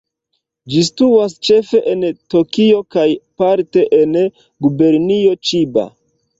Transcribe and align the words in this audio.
Ĝi 0.75 0.79
situas 0.87 1.35
ĉefe 1.49 1.81
en 1.91 2.07
Tokio 2.35 2.81
kaj 2.97 3.05
parte 3.43 3.87
en 4.01 4.19
Gubernio 4.67 5.41
Ĉiba. 5.51 5.89